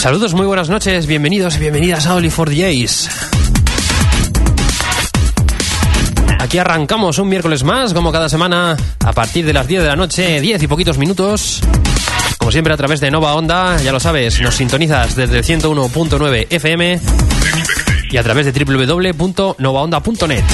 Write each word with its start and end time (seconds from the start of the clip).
Saludos, 0.00 0.32
muy 0.32 0.46
buenas 0.46 0.70
noches, 0.70 1.06
bienvenidos 1.06 1.56
y 1.56 1.58
bienvenidas 1.58 2.06
a 2.06 2.14
Oli 2.14 2.30
for 2.30 2.48
DJs. 2.48 3.10
Aquí 6.38 6.56
arrancamos 6.56 7.18
un 7.18 7.28
miércoles 7.28 7.64
más, 7.64 7.92
como 7.92 8.10
cada 8.10 8.30
semana, 8.30 8.78
a 9.04 9.12
partir 9.12 9.44
de 9.44 9.52
las 9.52 9.66
10 9.68 9.82
de 9.82 9.88
la 9.88 9.96
noche, 9.96 10.40
10 10.40 10.62
y 10.62 10.66
poquitos 10.68 10.96
minutos. 10.96 11.60
Como 12.38 12.50
siempre, 12.50 12.72
a 12.72 12.78
través 12.78 13.00
de 13.00 13.10
Nova 13.10 13.34
Onda, 13.34 13.76
ya 13.82 13.92
lo 13.92 14.00
sabes, 14.00 14.40
nos 14.40 14.54
sintonizas 14.54 15.16
desde 15.16 15.36
el 15.36 15.44
101.9 15.44 16.46
FM 16.48 16.98
y 18.10 18.16
a 18.16 18.22
través 18.22 18.46
de 18.46 18.64
www.novaonda.net. 18.64 20.44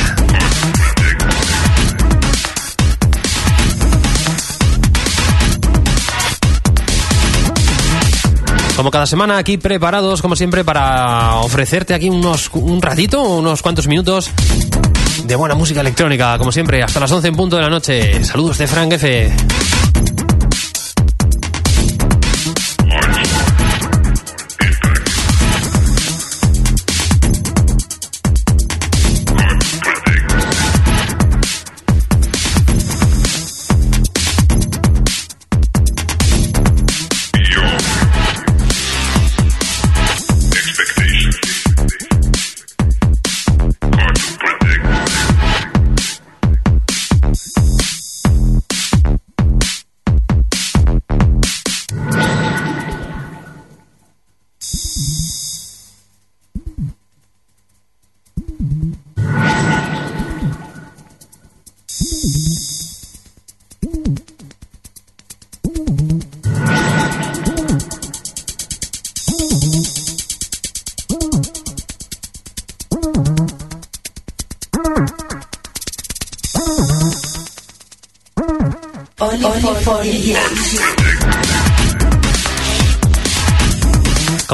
Como 8.77 8.91
cada 8.91 9.07
semana 9.07 9.39
aquí 9.39 9.57
preparados, 9.57 10.21
como 10.21 10.37
siempre, 10.37 10.63
para 10.63 11.37
ofrecerte 11.37 11.95
aquí 11.95 12.11
unos, 12.11 12.51
un 12.53 12.83
ratito, 12.83 13.23
unos 13.23 13.63
cuantos 13.63 13.89
minutos 13.89 14.31
de 15.25 15.35
buena 15.35 15.55
música 15.55 15.81
electrónica, 15.81 16.37
como 16.37 16.53
siempre, 16.53 16.83
hasta 16.83 17.01
las 17.01 17.11
11 17.11 17.29
en 17.29 17.37
punto 17.37 17.57
de 17.57 17.63
la 17.63 17.71
noche. 17.71 18.23
Saludos 18.23 18.59
de 18.59 18.67
Frank 18.67 18.93
F. 18.93 19.33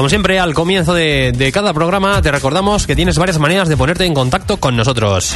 Como 0.03 0.09
siempre, 0.09 0.37
al 0.37 0.53
comienzo 0.53 0.93
de, 0.93 1.49
cada 1.53 1.73
programa 1.73 2.21
te 2.21 2.29
recordamos 2.29 2.85
que 2.85 2.93
tienes 2.93 3.17
varias 3.17 3.39
maneras 3.39 3.69
de 3.69 3.77
ponerte 3.77 4.03
en 4.03 4.13
contacto 4.13 4.57
con 4.57 4.75
nosotros. 4.75 5.33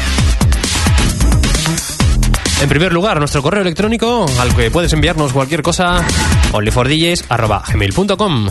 En 2.61 2.67
primer 2.67 2.91
lugar, 2.91 3.17
nuestro 3.19 3.41
correo 3.41 3.61
electrónico 3.61 4.25
al 4.37 4.53
que 4.53 4.69
puedes 4.69 4.91
enviarnos 4.91 5.31
cualquier 5.31 5.61
cosa, 5.61 6.03
onlyfordjs.gmail.com 6.51 8.49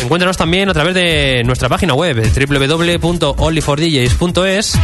Encuéntranos 0.00 0.38
también 0.38 0.70
a 0.70 0.72
través 0.72 0.94
de 0.94 1.42
nuestra 1.44 1.68
página 1.68 1.92
web 1.92 2.26
www.onlyfordjs.es 3.02 4.78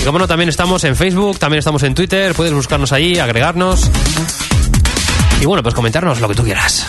Y 0.00 0.04
como 0.06 0.18
no, 0.18 0.26
también 0.26 0.48
estamos 0.48 0.82
en 0.84 0.96
Facebook, 0.96 1.38
también 1.38 1.58
estamos 1.58 1.82
en 1.82 1.94
Twitter, 1.94 2.32
puedes 2.32 2.54
buscarnos 2.54 2.90
ahí, 2.92 3.18
agregarnos 3.18 3.90
y 5.40 5.46
bueno, 5.46 5.62
pues 5.62 5.74
comentarnos 5.74 6.20
lo 6.20 6.28
que 6.28 6.34
tú 6.34 6.42
quieras. 6.42 6.86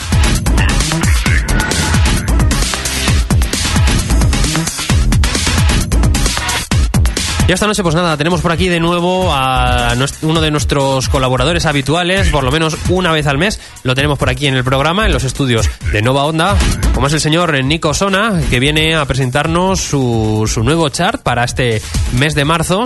Y 7.48 7.54
esta 7.54 7.66
noche, 7.66 7.82
pues 7.82 7.96
nada, 7.96 8.18
tenemos 8.18 8.42
por 8.42 8.52
aquí 8.52 8.68
de 8.68 8.82
nuevo 8.82 9.34
a 9.34 9.94
uno 10.22 10.42
de 10.42 10.52
nuestros 10.52 11.08
colaboradores 11.08 11.66
habituales, 11.66 12.28
por 12.28 12.44
lo 12.44 12.52
menos 12.52 12.76
una 12.90 13.14
vez 13.14 13.26
al 13.26 13.38
mes. 13.38 13.62
Lo 13.84 13.96
tenemos 13.96 14.20
por 14.20 14.30
aquí 14.30 14.48
en 14.48 14.56
el 14.56 14.66
programa, 14.66 15.06
en 15.06 15.14
los 15.14 15.24
estudios 15.24 15.70
de 15.94 16.02
Nova 16.02 16.26
Onda, 16.26 16.58
como 16.94 17.08
es 17.08 17.14
el 17.14 17.22
señor 17.22 17.64
Nico 17.64 17.94
Sona, 17.94 18.42
que 18.50 18.60
viene 18.60 18.96
a 18.96 19.06
presentarnos 19.06 19.80
su, 19.80 20.44
su 20.46 20.62
nuevo 20.62 20.90
chart 20.90 21.22
para 21.22 21.46
este 21.46 21.82
mes 22.12 22.36
de 22.36 22.44
marzo 22.44 22.84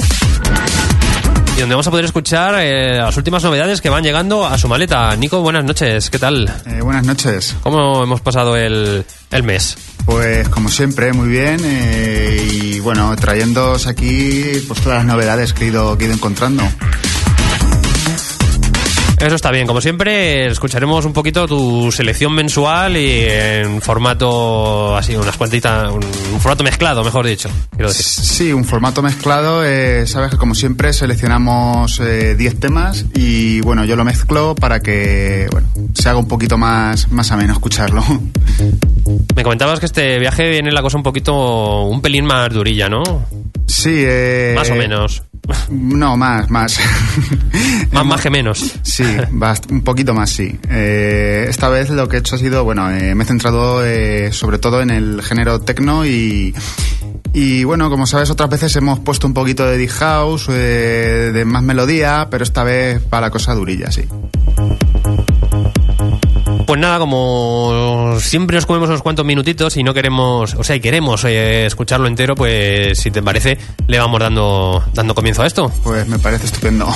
y 1.61 1.63
donde 1.63 1.75
vamos 1.75 1.85
a 1.85 1.91
poder 1.91 2.05
escuchar 2.05 2.55
eh, 2.57 2.97
las 2.97 3.15
últimas 3.17 3.43
novedades 3.43 3.81
que 3.81 3.89
van 3.89 4.03
llegando 4.03 4.47
a 4.47 4.57
su 4.57 4.67
maleta. 4.67 5.15
Nico, 5.15 5.41
buenas 5.41 5.63
noches, 5.63 6.09
¿qué 6.09 6.17
tal? 6.17 6.51
Eh, 6.65 6.81
buenas 6.81 7.05
noches. 7.05 7.55
¿Cómo 7.61 8.01
hemos 8.01 8.19
pasado 8.19 8.57
el, 8.57 9.05
el 9.29 9.43
mes? 9.43 9.77
Pues 10.03 10.49
como 10.49 10.69
siempre, 10.69 11.13
muy 11.13 11.27
bien 11.27 11.59
eh, 11.63 12.49
y 12.51 12.79
bueno, 12.79 13.15
trayéndoos 13.15 13.85
aquí 13.85 14.43
pues 14.67 14.81
todas 14.81 14.97
las 14.97 15.05
novedades 15.05 15.53
que 15.53 15.65
he 15.65 15.67
ido, 15.67 15.95
que 15.99 16.05
he 16.05 16.07
ido 16.07 16.15
encontrando. 16.15 16.63
Eso 19.21 19.35
está 19.35 19.51
bien. 19.51 19.68
Como 19.68 19.81
siempre, 19.81 20.47
escucharemos 20.47 21.06
un 21.06 21.13
poquito 21.13 21.47
tu 21.47 21.91
selección 21.91 22.33
mensual 22.33 22.97
y 22.97 23.25
en 23.27 23.79
formato 23.79 24.95
así, 24.97 25.15
unas 25.15 25.38
cuantitas, 25.38 25.91
un, 25.91 26.01
formato 26.39 26.63
mezclado, 26.63 27.03
mejor 27.03 27.27
dicho. 27.27 27.47
Quiero 27.69 27.89
decir. 27.89 28.03
Sí, 28.03 28.51
un 28.51 28.65
formato 28.65 29.03
mezclado. 29.03 29.63
Eh, 29.63 30.07
sabes 30.07 30.31
que 30.31 30.38
como 30.38 30.56
siempre 30.56 30.91
seleccionamos 30.91 32.00
10 32.00 32.09
eh, 32.09 32.57
temas 32.59 33.06
y 33.13 33.62
bueno, 33.62 33.85
yo 33.85 33.95
lo 33.95 34.03
mezclo 34.03 34.56
para 34.56 34.79
que 34.79 35.47
bueno, 35.51 35.67
se 35.94 36.09
haga 36.09 36.17
un 36.17 36.27
poquito 36.27 36.57
más, 36.57 37.12
más 37.12 37.31
ameno 37.31 37.53
escucharlo. 37.53 38.03
Me 39.35 39.44
comentabas 39.44 39.79
que 39.79 39.85
este 39.85 40.17
viaje 40.17 40.50
viene 40.50 40.71
la 40.71 40.81
cosa 40.81 40.97
un 40.97 41.03
poquito, 41.03 41.83
un 41.83 42.01
pelín 42.01 42.25
más 42.25 42.51
durilla, 42.51 42.89
¿no? 42.89 43.03
Sí, 43.67 44.03
eh, 44.06 44.53
más 44.56 44.69
o 44.71 44.75
menos. 44.75 45.24
No, 45.69 46.17
más, 46.17 46.49
más. 46.49 46.79
más, 47.91 48.05
más 48.05 48.21
que 48.21 48.29
menos. 48.29 48.75
Sí, 48.83 49.03
un 49.69 49.81
poquito 49.81 50.13
más, 50.13 50.29
sí. 50.29 50.57
Eh, 50.69 51.45
esta 51.49 51.69
vez 51.69 51.89
lo 51.89 52.07
que 52.07 52.17
he 52.17 52.19
hecho 52.19 52.35
ha 52.35 52.39
sido, 52.39 52.63
bueno, 52.63 52.89
eh, 52.91 53.15
me 53.15 53.23
he 53.23 53.27
centrado 53.27 53.85
eh, 53.85 54.31
sobre 54.31 54.59
todo 54.59 54.81
en 54.81 54.91
el 54.91 55.21
género 55.21 55.59
techno 55.61 56.05
y, 56.05 56.53
y 57.33 57.63
bueno, 57.63 57.89
como 57.89 58.05
sabes, 58.05 58.29
otras 58.29 58.49
veces 58.49 58.75
hemos 58.75 58.99
puesto 58.99 59.27
un 59.27 59.33
poquito 59.33 59.65
de 59.65 59.77
deep 59.77 59.89
house, 59.89 60.47
de 60.47 61.43
más 61.45 61.63
melodía, 61.63 62.27
pero 62.29 62.43
esta 62.43 62.63
vez 62.63 63.01
para 63.01 63.27
la 63.27 63.31
cosa 63.31 63.53
durilla, 63.53 63.91
sí. 63.91 64.03
Pues 66.71 66.79
nada, 66.79 67.00
como 67.00 68.15
siempre 68.21 68.56
nos 68.56 68.65
comemos 68.65 68.88
unos 68.88 69.01
cuantos 69.01 69.25
minutitos 69.25 69.75
y 69.75 69.83
no 69.83 69.94
queremos, 69.94 70.53
o 70.53 70.63
sea, 70.63 70.73
y 70.73 70.79
queremos 70.79 71.21
eh, 71.25 71.65
escucharlo 71.65 72.07
entero, 72.07 72.33
pues 72.33 72.97
si 72.97 73.12
te 73.12 73.21
parece, 73.21 73.57
le 73.88 74.00
vamos 74.00 74.21
dando, 74.21 74.81
dando 74.94 75.13
comienzo 75.13 75.41
a 75.41 75.47
esto. 75.47 75.69
Pues 75.83 76.07
me 76.07 76.18
parece 76.18 76.45
estupendo. 76.45 76.88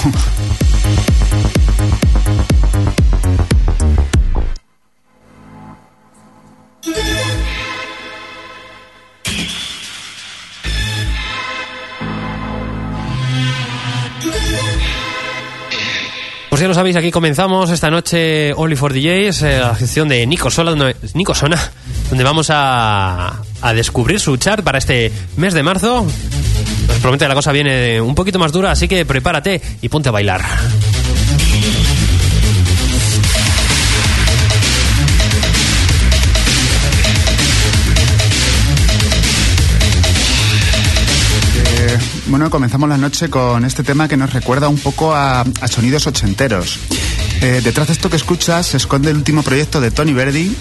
Pues 16.56 16.62
ya 16.62 16.69
lo 16.69 16.74
sabéis, 16.74 16.96
aquí 16.96 17.12
comenzamos 17.12 17.69
esta 17.69 17.92
noche 17.92 18.54
Only 18.54 18.78
for 18.78 18.94
DJs, 18.94 19.42
eh, 19.42 19.60
la 19.60 19.75
sección 19.75 20.07
de 20.07 20.25
Nico, 20.25 20.50
Sola, 20.50 20.72
donde, 20.72 20.96
Nico 21.13 21.36
Sona, 21.36 21.60
donde 22.07 22.24
vamos 22.24 22.50
a, 22.50 23.42
a 23.62 23.74
descubrir 23.74 24.22
su 24.22 24.38
chart 24.38 24.63
para 24.63 24.78
este 24.78 25.12
mes 25.36 25.54
de 25.54 25.63
marzo. 25.63 26.04
Os 26.04 27.00
prometo 27.02 27.25
que 27.25 27.28
la 27.28 27.36
cosa 27.36 27.52
viene 27.52 28.00
un 28.00 28.16
poquito 28.16 28.40
más 28.40 28.54
dura, 28.54 28.72
así 28.72 28.88
que 28.88 29.06
prepárate 29.06 29.62
y 29.81 29.90
ponte 29.90 30.07
a 30.07 30.13
bailar. 30.13 30.46
Bueno, 42.27 42.50
comenzamos 42.50 42.89
la 42.89 42.98
noche 42.98 43.30
con 43.30 43.66
este 43.66 43.83
tema 43.83 44.07
que 44.07 44.18
nos 44.18 44.33
recuerda 44.33 44.68
un 44.68 44.80
poco 44.80 45.13
a, 45.13 45.45
sonidos 45.69 46.07
ochenteros. 46.07 46.80
Eh, 47.42 47.62
detrás 47.63 47.88
de 47.88 47.94
esto 47.94 48.10
que 48.10 48.16
escuchas 48.16 48.66
se 48.66 48.77
esconde 48.77 49.12
el 49.12 49.18
último 49.18 49.44
proyecto 49.44 49.80
de 49.80 49.92
Tony 49.92 50.13
Verdi, 50.13 50.56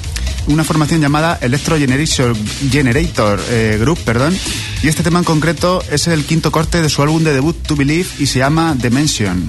una 0.46 0.62
formación 0.62 1.00
llamada 1.00 1.38
Electro 1.40 1.76
Generator 1.78 3.40
eh, 3.48 3.78
Group, 3.80 3.98
perdón, 4.00 4.36
y 4.82 4.88
este 4.88 5.02
tema 5.02 5.20
en 5.20 5.24
concreto 5.24 5.82
es 5.90 6.06
el 6.06 6.24
quinto 6.24 6.52
corte 6.52 6.82
de 6.82 6.90
su 6.90 7.02
álbum 7.02 7.24
de 7.24 7.32
debut 7.32 7.56
To 7.66 7.76
Believe 7.76 8.08
y 8.18 8.26
se 8.26 8.40
llama 8.40 8.74
Dimension. 8.78 9.48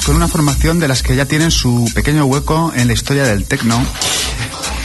con 0.00 0.16
una 0.16 0.26
formación 0.26 0.78
de 0.78 0.88
las 0.88 1.02
que 1.02 1.14
ya 1.14 1.26
tienen 1.26 1.50
su 1.50 1.90
pequeño 1.94 2.24
hueco 2.24 2.72
en 2.74 2.86
la 2.86 2.94
historia 2.94 3.24
del 3.24 3.44
techno. 3.44 3.84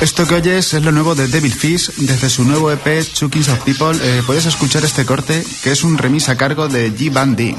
Esto 0.02 0.28
que 0.28 0.36
oyes 0.36 0.74
es 0.74 0.84
lo 0.84 0.92
nuevo 0.92 1.16
de 1.16 1.28
Devil 1.28 1.54
Fish 1.54 1.92
desde 1.96 2.30
su 2.30 2.44
nuevo 2.44 2.72
EP 2.72 3.04
Chukings 3.14 3.48
of 3.48 3.60
People. 3.60 3.98
Eh, 4.02 4.22
puedes 4.26 4.46
escuchar 4.46 4.84
este 4.84 5.06
corte 5.06 5.46
que 5.64 5.72
es 5.72 5.84
un 5.84 5.98
remix 5.98 6.28
a 6.28 6.36
cargo 6.36 6.68
de 6.68 6.94
G 6.94 7.12
Bandy. 7.12 7.56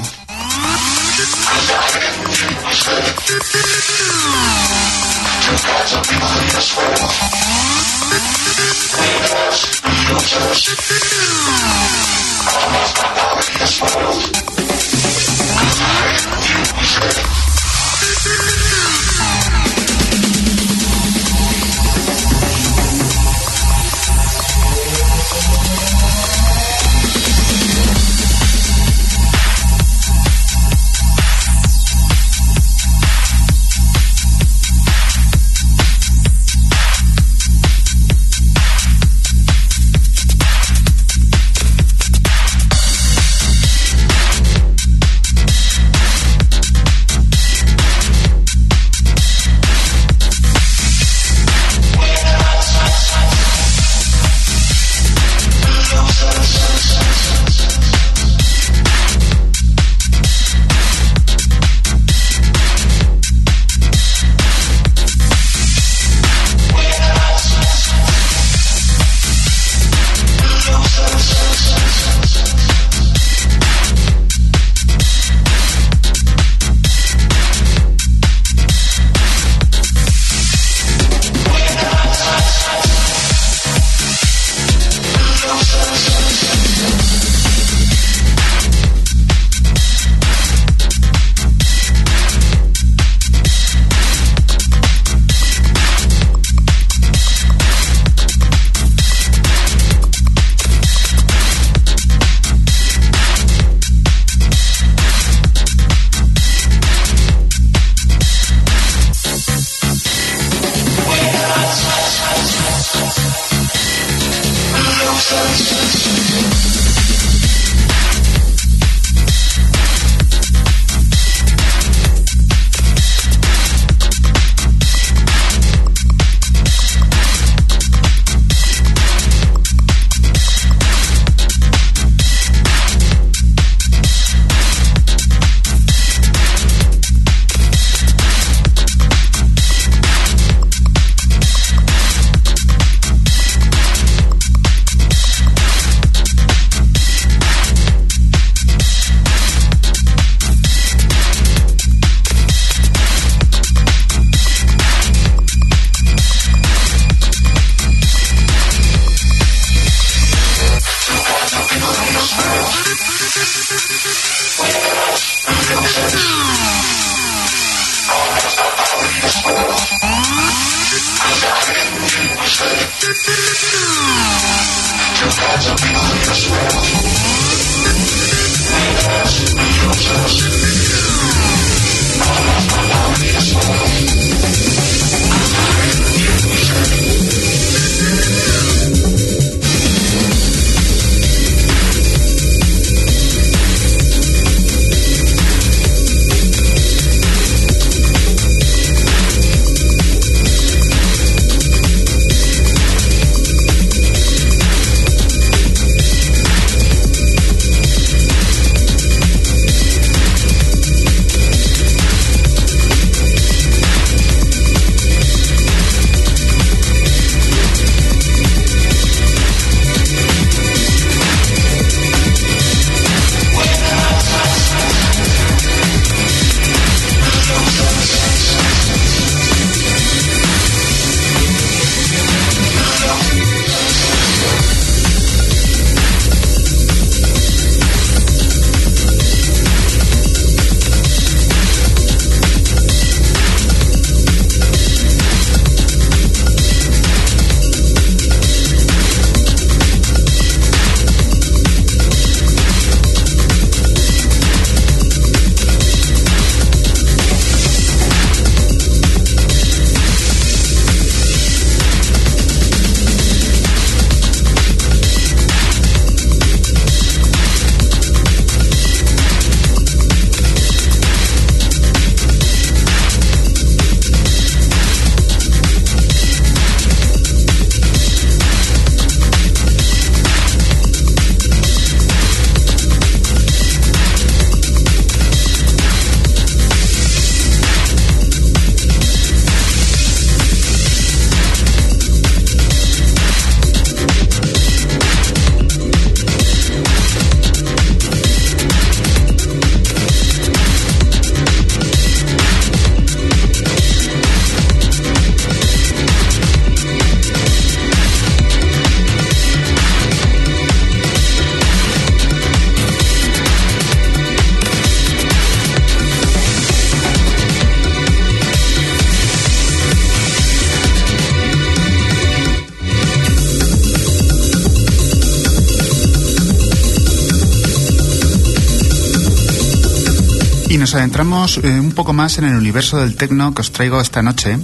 Nos 330.89 330.95
adentramos 330.95 331.59
eh, 331.59 331.79
un 331.79 331.91
poco 331.91 332.13
más 332.13 332.39
en 332.39 332.45
el 332.45 332.55
universo 332.55 332.97
del 332.97 333.15
techno 333.15 333.53
que 333.53 333.61
os 333.61 333.71
traigo 333.71 334.01
esta 334.01 334.23
noche. 334.23 334.57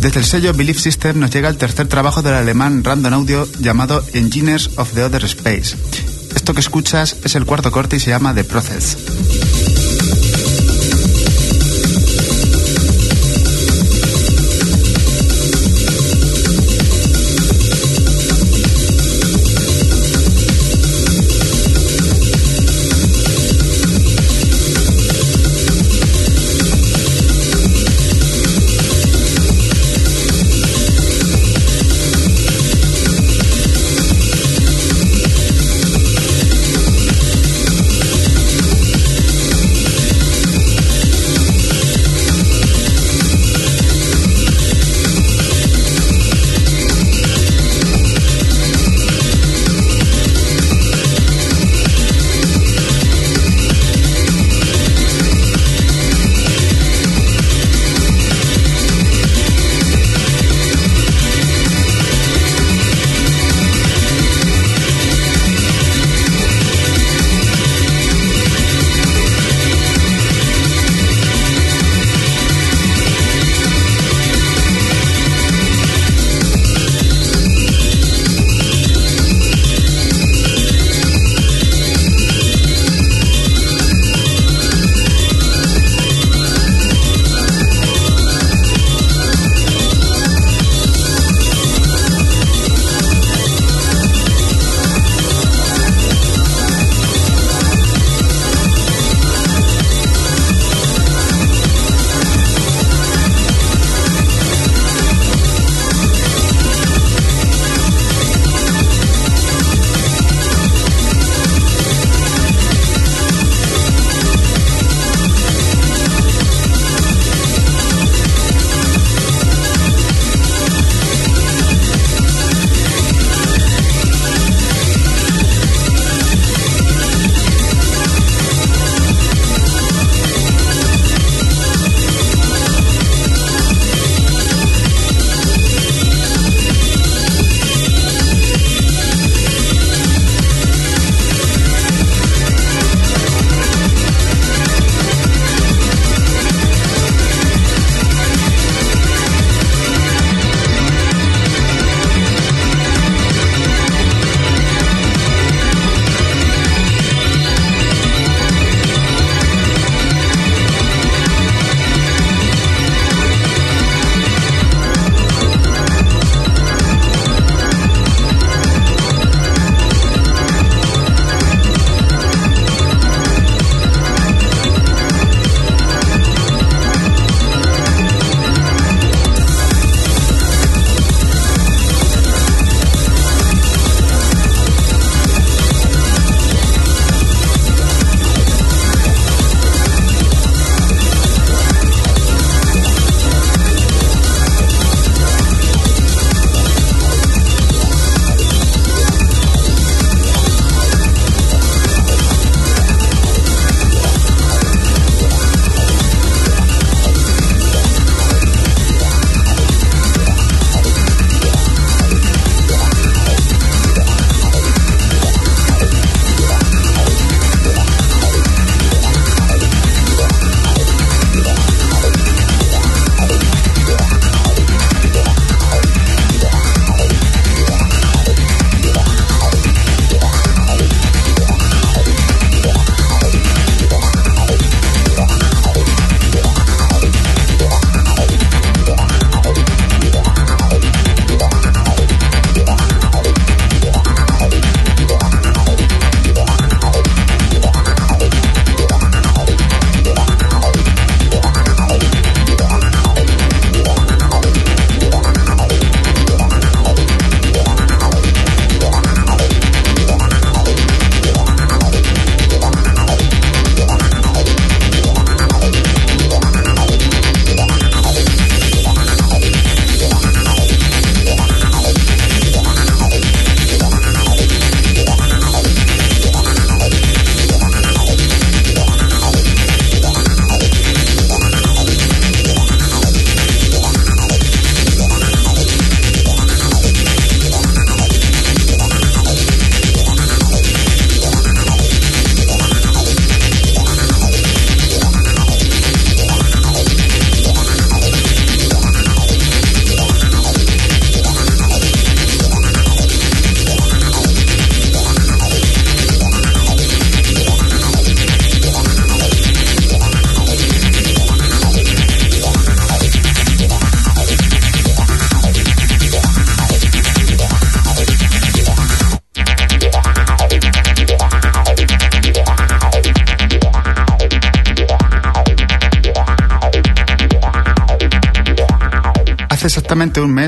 Desde 0.00 0.18
el 0.18 0.26
sello 0.26 0.52
Belief 0.52 0.80
System 0.80 1.20
nos 1.20 1.30
llega 1.30 1.48
el 1.48 1.56
tercer 1.56 1.86
trabajo 1.86 2.20
del 2.20 2.34
alemán 2.34 2.82
Random 2.82 3.14
Audio 3.14 3.48
llamado 3.60 4.04
Engineers 4.12 4.70
of 4.76 4.92
the 4.94 5.04
Other 5.04 5.24
Space. 5.26 5.76
Esto 6.34 6.52
que 6.52 6.58
escuchas 6.58 7.14
es 7.22 7.36
el 7.36 7.46
cuarto 7.46 7.70
corte 7.70 7.94
y 7.94 8.00
se 8.00 8.10
llama 8.10 8.34
The 8.34 8.42
Process. 8.42 8.96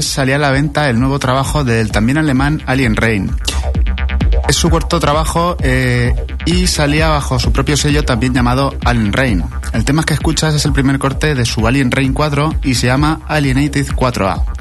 Salía 0.03 0.37
a 0.37 0.39
la 0.39 0.51
venta 0.51 0.89
el 0.91 0.99
nuevo 0.99 1.19
trabajo 1.19 1.65
del 1.65 1.91
también 1.91 2.19
alemán 2.19 2.63
Alien 2.67 2.97
Rain. 2.97 3.31
Es 4.49 4.57
su 4.57 4.71
cuarto 4.71 5.01
trabajo 5.01 5.57
eh, 5.63 6.15
y 6.45 6.67
salía 6.67 7.09
bajo 7.09 7.39
su 7.39 7.53
propio 7.53 7.77
sello 7.77 8.05
también 8.05 8.35
llamado 8.35 8.75
Alien 8.85 9.13
Rain. 9.13 9.45
El 9.73 9.85
tema 9.85 10.05
que 10.05 10.15
escuchas 10.15 10.55
es 10.55 10.65
el 10.65 10.73
primer 10.73 10.99
corte 10.99 11.35
de 11.35 11.45
su 11.45 11.67
Alien 11.67 11.91
Rain 11.91 12.13
4 12.13 12.57
y 12.63 12.75
se 12.75 12.87
llama 12.87 13.21
Alienated 13.27 13.87
4A. 13.89 14.56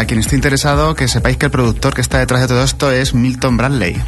Para 0.00 0.06
quien 0.06 0.20
esté 0.20 0.34
interesado, 0.34 0.94
que 0.94 1.08
sepáis 1.08 1.36
que 1.36 1.44
el 1.44 1.52
productor 1.52 1.92
que 1.92 2.00
está 2.00 2.20
detrás 2.20 2.40
de 2.40 2.48
todo 2.48 2.64
esto 2.64 2.90
es 2.90 3.12
Milton 3.12 3.58
Bradley. 3.58 4.00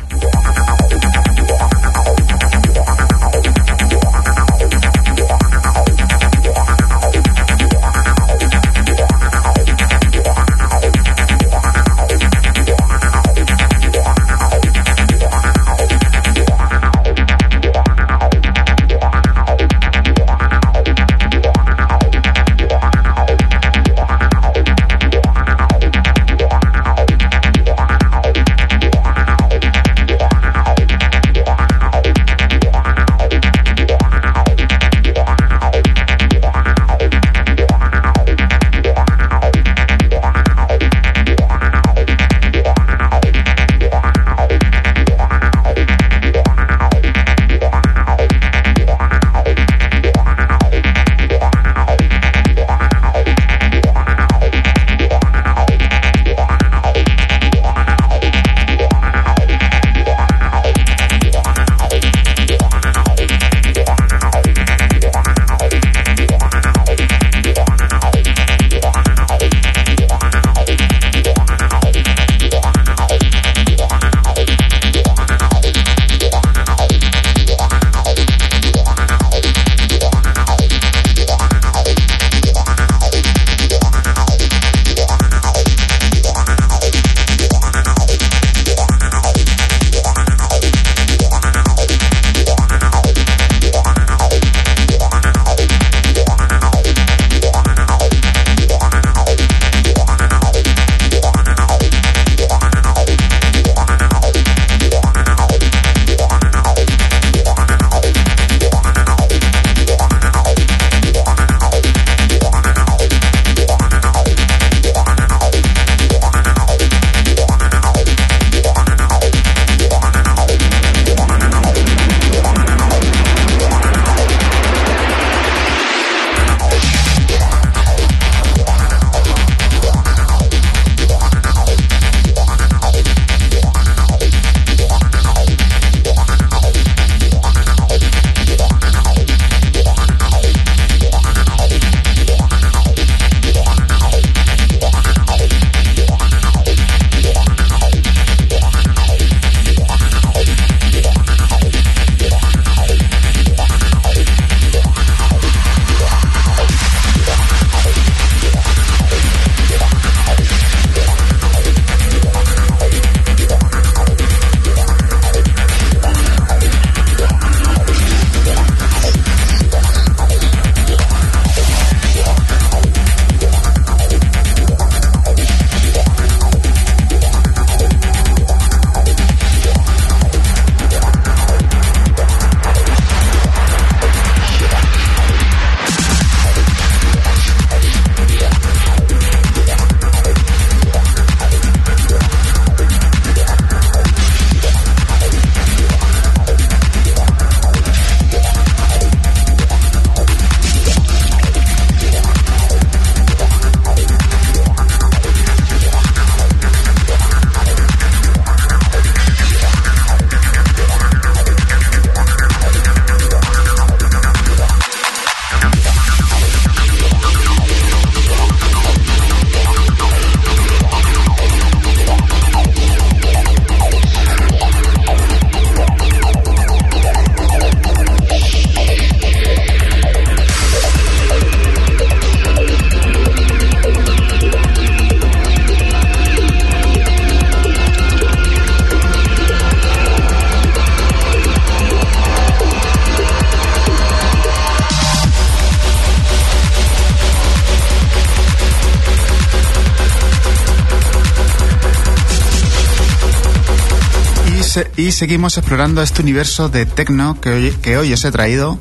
Y 255.02 255.10
seguimos 255.10 255.58
explorando 255.58 256.00
este 256.00 256.22
universo 256.22 256.68
de 256.68 256.86
techno 256.86 257.40
que 257.40 257.50
hoy, 257.50 257.70
que 257.82 257.96
hoy 257.96 258.12
os 258.12 258.24
he 258.24 258.30
traído. 258.30 258.78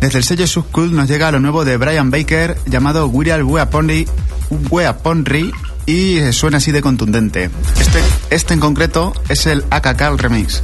Desde 0.00 0.18
el 0.18 0.24
sello 0.24 0.46
Subcool 0.46 0.94
nos 0.94 1.08
llega 1.08 1.32
lo 1.32 1.40
nuevo 1.40 1.64
de 1.64 1.76
Brian 1.76 2.12
Baker 2.12 2.56
llamado 2.66 3.08
Wirial 3.08 3.42
Weaponry 3.42 4.06
y 5.86 6.32
suena 6.32 6.58
así 6.58 6.70
de 6.70 6.82
contundente. 6.82 7.50
Este, 7.80 8.00
este 8.30 8.54
en 8.54 8.60
concreto 8.60 9.12
es 9.28 9.46
el 9.46 9.64
AKK 9.70 10.18
Remix. 10.18 10.62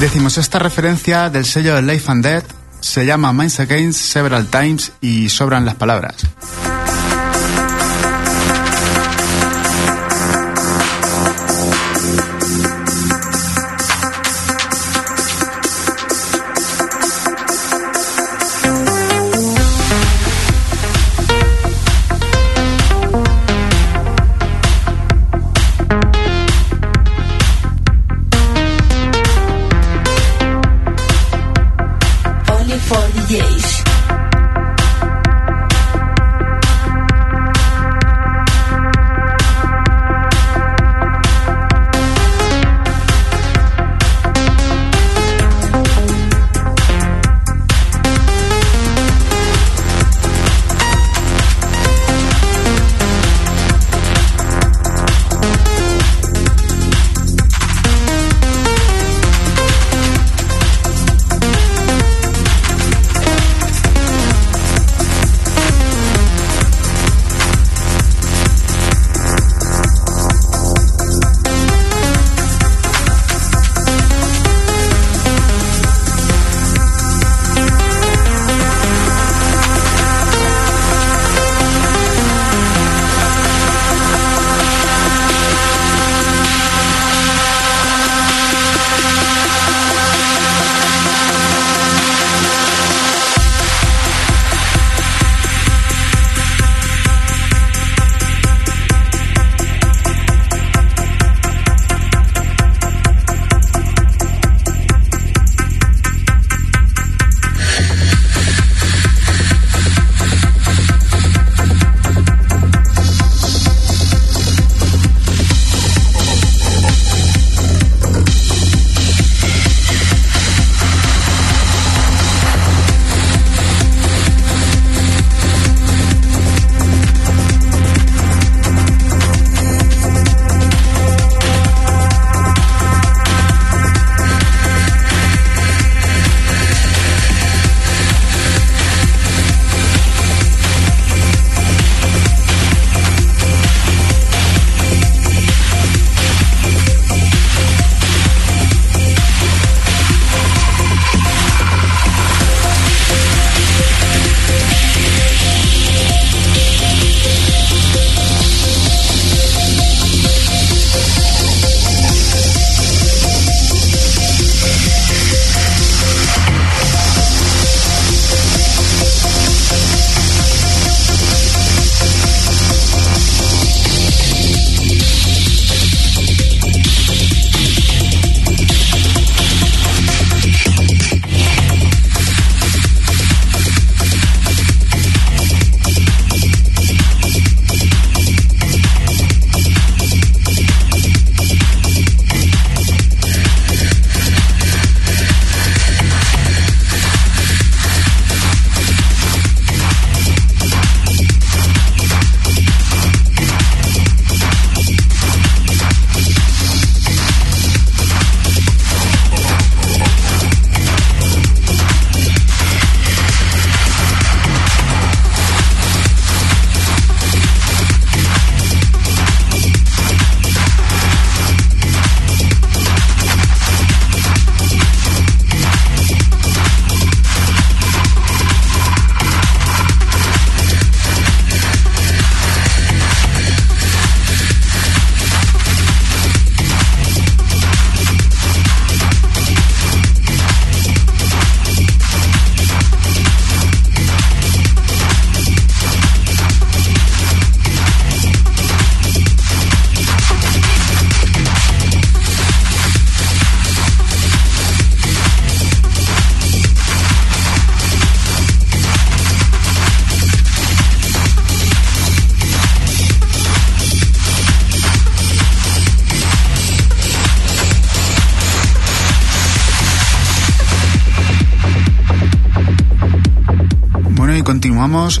Decimos 0.00 0.38
esta 0.38 0.60
referencia 0.60 1.28
del 1.28 1.44
sello 1.44 1.74
de 1.74 1.82
Life 1.82 2.10
and 2.10 2.24
Death 2.24 2.46
se 2.80 3.04
llama 3.04 3.32
Minds 3.32 3.58
Against 3.58 4.00
Several 4.00 4.46
Times 4.46 4.92
y 5.00 5.28
sobran 5.28 5.64
las 5.64 5.74
palabras. 5.74 6.14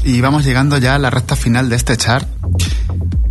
y 0.04 0.20
vamos 0.20 0.44
llegando 0.44 0.76
ya 0.76 0.96
a 0.96 0.98
la 0.98 1.08
recta 1.08 1.34
final 1.34 1.70
de 1.70 1.76
este 1.76 1.96
chart. 1.96 2.28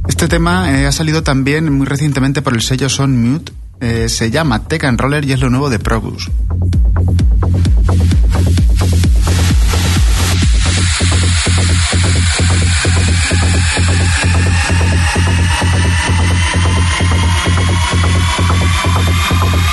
Este 0.07 0.27
tema 0.27 0.71
eh, 0.71 0.87
ha 0.87 0.91
salido 0.91 1.21
también 1.21 1.71
muy 1.71 1.85
recientemente 1.85 2.41
por 2.41 2.53
el 2.55 2.61
sello 2.61 2.89
Son 2.89 3.15
Mute. 3.21 3.51
Eh, 3.79 4.09
se 4.09 4.31
llama 4.31 4.63
Tech 4.67 4.83
and 4.85 4.99
Roller 4.99 5.23
y 5.23 5.33
es 5.33 5.39
lo 5.39 5.51
nuevo 5.51 5.69
de 5.69 5.77
Probus. 5.77 6.31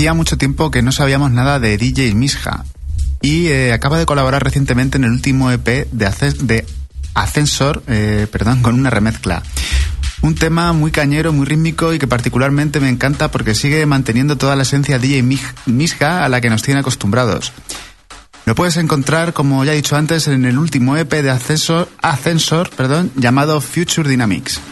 hacía 0.00 0.14
mucho 0.14 0.38
tiempo 0.38 0.70
que 0.70 0.80
no 0.80 0.92
sabíamos 0.92 1.30
nada 1.30 1.60
de 1.60 1.76
DJ 1.76 2.14
Misha 2.14 2.64
y 3.20 3.48
eh, 3.48 3.74
acaba 3.74 3.98
de 3.98 4.06
colaborar 4.06 4.42
recientemente 4.42 4.96
en 4.96 5.04
el 5.04 5.10
último 5.10 5.50
EP 5.50 5.90
de, 5.92 6.64
Ascensor, 7.12 7.82
eh, 7.86 8.26
perdón, 8.32 8.62
con 8.62 8.76
una 8.76 8.88
remezcla. 8.88 9.42
Un 10.22 10.36
tema 10.36 10.72
muy 10.72 10.90
cañero, 10.90 11.34
muy 11.34 11.44
rítmico 11.44 11.92
y 11.92 11.98
que 11.98 12.06
particularmente 12.06 12.80
me 12.80 12.88
encanta 12.88 13.30
porque 13.30 13.54
sigue 13.54 13.84
manteniendo 13.84 14.38
toda 14.38 14.56
la 14.56 14.62
esencia 14.62 14.98
DJ 14.98 15.22
Misha 15.66 16.24
a 16.24 16.30
la 16.30 16.40
que 16.40 16.48
nos 16.48 16.62
tiene 16.62 16.80
acostumbrados. 16.80 17.52
Lo 18.46 18.54
puedes 18.54 18.78
encontrar, 18.78 19.34
como 19.34 19.62
ya 19.66 19.74
he 19.74 19.76
dicho 19.76 19.96
antes, 19.96 20.28
en 20.28 20.46
el 20.46 20.56
último 20.56 20.96
EP 20.96 21.12
de 21.12 21.28
Ascensor, 21.28 21.90
Ascensor 22.00 22.70
perdón, 22.70 23.12
llamado 23.16 23.60
Future 23.60 24.08
Dynamics. 24.08 24.62